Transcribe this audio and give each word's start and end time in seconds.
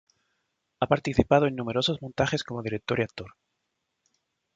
Ha 0.79 0.87
participado 0.87 1.45
en 1.45 1.55
numerosos 1.55 2.01
montajes 2.01 2.43
como 2.43 2.63
director 2.63 2.99
y 2.99 3.03
actor. 3.03 3.35